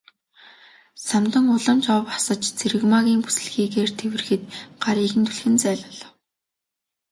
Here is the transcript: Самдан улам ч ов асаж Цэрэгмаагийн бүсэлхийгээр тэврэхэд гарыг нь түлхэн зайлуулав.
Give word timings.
Самдан 1.07 1.45
улам 1.55 1.77
ч 1.83 1.85
ов 1.99 2.05
асаж 2.17 2.41
Цэрэгмаагийн 2.57 3.21
бүсэлхийгээр 3.23 3.91
тэврэхэд 3.99 4.43
гарыг 4.83 5.13
нь 5.17 5.25
түлхэн 5.27 5.55
зайлуулав. 5.63 6.11